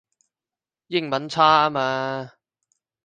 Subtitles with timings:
[0.87, 2.33] 英文差吖嘛